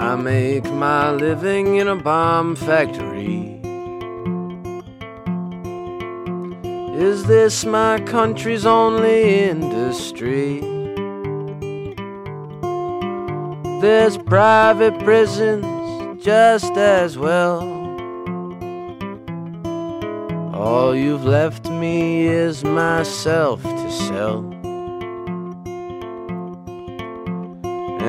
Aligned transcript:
I 0.00 0.16
make 0.16 0.64
my 0.64 1.10
living 1.10 1.76
in 1.76 1.86
a 1.86 1.94
bomb 1.94 2.56
factory. 2.56 3.60
Is 6.98 7.24
this 7.24 7.66
my 7.66 8.00
country's 8.06 8.64
only 8.64 9.44
industry? 9.50 10.60
There's 13.82 14.16
private 14.16 14.98
prisons 15.00 16.24
just 16.24 16.72
as 16.72 17.18
well. 17.18 17.60
All 20.54 20.96
you've 20.96 21.26
left 21.26 21.68
me 21.68 22.26
is 22.26 22.64
myself 22.64 23.62
to 23.62 23.90
sell. 23.90 24.59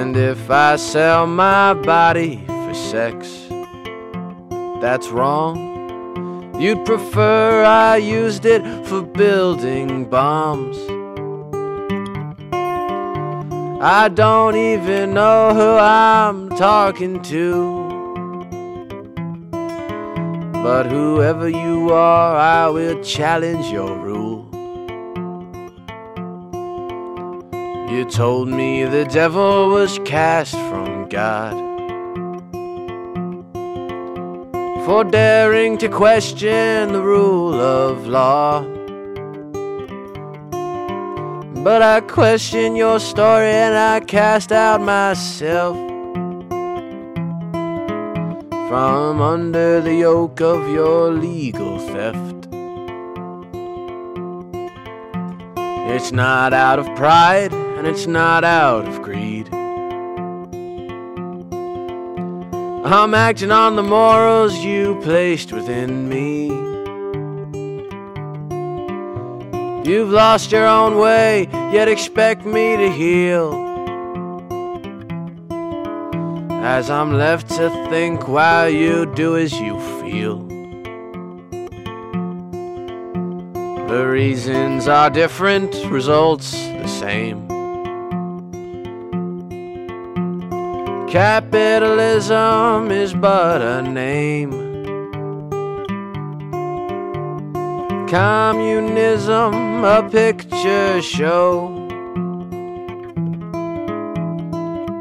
And 0.00 0.16
if 0.16 0.48
I 0.48 0.76
sell 0.76 1.26
my 1.26 1.74
body 1.74 2.44
for 2.46 2.72
sex, 2.72 3.48
that's 4.80 5.08
wrong. 5.08 6.54
You'd 6.60 6.84
prefer 6.86 7.64
I 7.64 7.96
used 7.96 8.46
it 8.46 8.62
for 8.86 9.02
building 9.02 10.04
bombs. 10.04 10.78
I 13.82 14.08
don't 14.08 14.54
even 14.54 15.14
know 15.14 15.52
who 15.52 15.70
I'm 15.78 16.48
talking 16.50 17.20
to. 17.34 17.88
But 20.62 20.86
whoever 20.86 21.48
you 21.48 21.90
are, 21.90 22.36
I 22.36 22.68
will 22.68 23.02
challenge 23.02 23.66
your 23.66 23.98
rule. 23.98 24.47
You 27.90 28.04
told 28.04 28.48
me 28.48 28.84
the 28.84 29.06
devil 29.06 29.70
was 29.70 29.98
cast 30.04 30.52
from 30.52 31.08
God. 31.08 31.54
For 34.84 35.04
daring 35.04 35.78
to 35.78 35.88
question 35.88 36.92
the 36.92 37.00
rule 37.00 37.58
of 37.58 38.06
law. 38.06 38.60
But 41.64 41.80
I 41.80 42.02
question 42.02 42.76
your 42.76 43.00
story 43.00 43.52
and 43.52 43.74
I 43.74 44.00
cast 44.00 44.52
out 44.52 44.82
myself 44.82 45.74
from 48.68 49.22
under 49.22 49.80
the 49.80 49.94
yoke 49.94 50.42
of 50.42 50.68
your 50.68 51.10
legal 51.10 51.78
theft. 51.78 52.48
It's 55.90 56.12
not 56.12 56.52
out 56.52 56.78
of 56.78 56.84
pride 56.94 57.67
and 57.78 57.86
it's 57.86 58.08
not 58.08 58.42
out 58.42 58.88
of 58.88 59.02
greed. 59.02 59.48
I'm 62.84 63.14
acting 63.14 63.52
on 63.52 63.76
the 63.76 63.84
morals 63.84 64.58
you 64.58 64.98
placed 65.04 65.52
within 65.52 66.08
me. 66.08 66.48
You've 69.88 70.10
lost 70.10 70.50
your 70.50 70.66
own 70.66 70.98
way, 70.98 71.48
yet 71.72 71.86
expect 71.86 72.44
me 72.44 72.76
to 72.76 72.90
heel. 72.90 73.54
As 76.50 76.90
I'm 76.90 77.12
left 77.12 77.48
to 77.50 77.70
think 77.88 78.26
while 78.26 78.68
you 78.68 79.06
do 79.06 79.36
as 79.36 79.52
you 79.52 79.78
feel. 80.00 80.38
The 83.86 84.04
reasons 84.04 84.88
are 84.88 85.10
different, 85.10 85.72
results 85.86 86.50
the 86.52 86.88
same. 86.88 87.57
Capitalism 91.10 92.90
is 92.90 93.14
but 93.14 93.62
a 93.62 93.80
name. 93.80 94.50
Communism, 98.10 99.84
a 99.84 100.06
picture 100.10 101.00
show. 101.00 101.74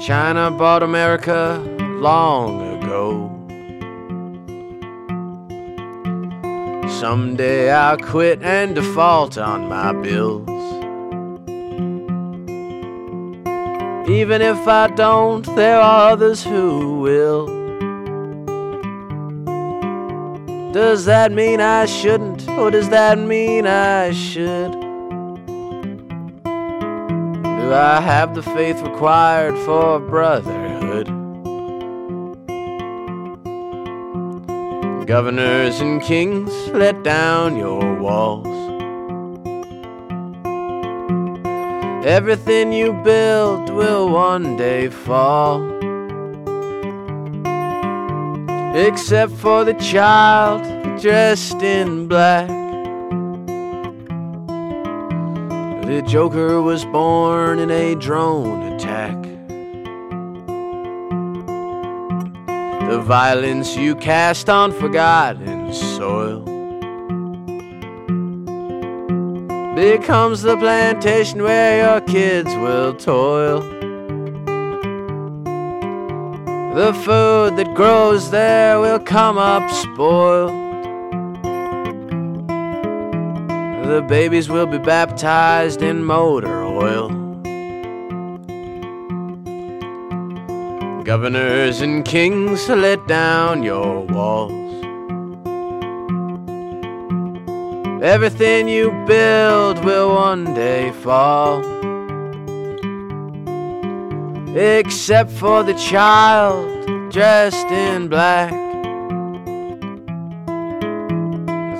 China 0.00 0.50
bought 0.50 0.82
America 0.82 1.62
long 2.00 2.82
ago. 2.82 3.28
Someday 6.98 7.70
I'll 7.70 7.96
quit 7.96 8.42
and 8.42 8.74
default 8.74 9.38
on 9.38 9.68
my 9.68 9.92
bills. 9.92 10.51
Even 14.08 14.42
if 14.42 14.66
I 14.66 14.88
don't, 14.88 15.46
there 15.54 15.80
are 15.80 16.10
others 16.10 16.42
who 16.42 17.00
will. 17.00 17.46
Does 20.72 21.04
that 21.04 21.30
mean 21.30 21.60
I 21.60 21.86
shouldn't, 21.86 22.48
or 22.48 22.70
does 22.70 22.88
that 22.88 23.18
mean 23.18 23.66
I 23.66 24.10
should? 24.10 24.72
Do 26.42 27.72
I 27.72 28.00
have 28.00 28.34
the 28.34 28.42
faith 28.42 28.80
required 28.82 29.56
for 29.58 30.00
brotherhood? 30.00 31.06
Governors 35.06 35.80
and 35.80 36.02
kings, 36.02 36.50
let 36.68 37.02
down 37.02 37.56
your 37.56 38.00
walls. 38.00 38.61
Everything 42.04 42.72
you 42.72 42.92
build 42.92 43.70
will 43.70 44.08
one 44.08 44.56
day 44.56 44.88
fall. 44.88 45.62
Except 48.74 49.30
for 49.30 49.62
the 49.62 49.74
child 49.74 50.64
dressed 51.00 51.62
in 51.62 52.08
black. 52.08 52.48
The 55.86 56.02
Joker 56.04 56.60
was 56.60 56.84
born 56.86 57.60
in 57.60 57.70
a 57.70 57.94
drone 57.94 58.72
attack. 58.72 59.22
The 62.90 63.00
violence 63.00 63.76
you 63.76 63.94
cast 63.94 64.48
on 64.48 64.72
forgotten 64.72 65.72
soil 65.72 66.51
becomes 69.90 70.42
the 70.42 70.56
plantation 70.56 71.42
where 71.42 71.82
your 71.82 72.00
kids 72.02 72.54
will 72.54 72.94
toil. 72.94 73.60
The 76.76 76.94
food 77.04 77.56
that 77.56 77.74
grows 77.74 78.30
there 78.30 78.78
will 78.78 79.00
come 79.00 79.38
up 79.38 79.68
spoiled. 79.72 80.52
The 83.88 84.04
babies 84.08 84.48
will 84.48 84.66
be 84.66 84.78
baptized 84.78 85.82
in 85.82 86.04
motor 86.04 86.62
oil. 86.62 87.08
Governors 91.02 91.80
and 91.80 92.04
kings, 92.04 92.68
let 92.68 93.04
down 93.08 93.64
your 93.64 94.02
walls. 94.06 94.61
Everything 98.02 98.66
you 98.66 98.90
build 99.06 99.84
will 99.84 100.12
one 100.12 100.54
day 100.54 100.90
fall. 100.90 101.60
Except 104.56 105.30
for 105.30 105.62
the 105.62 105.74
child 105.74 107.12
dressed 107.12 107.68
in 107.68 108.08
black. 108.08 108.50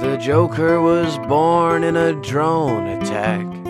The 0.01 0.17
Joker 0.21 0.81
was 0.81 1.19
born 1.27 1.83
in 1.83 1.97
a 1.97 2.13
drone 2.23 2.87
attack. 2.87 3.62